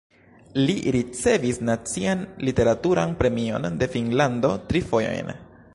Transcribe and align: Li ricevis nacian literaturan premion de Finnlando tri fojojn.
Li 0.67 0.75
ricevis 0.95 1.59
nacian 1.69 2.23
literaturan 2.49 3.13
premion 3.21 3.69
de 3.83 3.91
Finnlando 3.97 4.55
tri 4.73 4.85
fojojn. 4.93 5.37